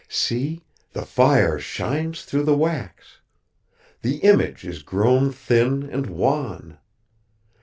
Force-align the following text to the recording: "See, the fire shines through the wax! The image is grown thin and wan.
"See, 0.09 0.61
the 0.93 1.05
fire 1.05 1.59
shines 1.59 2.25
through 2.25 2.45
the 2.45 2.57
wax! 2.57 3.19
The 4.01 4.17
image 4.23 4.65
is 4.65 4.81
grown 4.81 5.31
thin 5.31 5.83
and 5.91 6.07
wan. 6.07 6.79